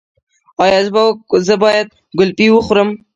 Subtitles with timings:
[0.63, 0.79] ایا
[1.47, 1.87] زه باید
[2.19, 2.89] ګلپي وخورم؟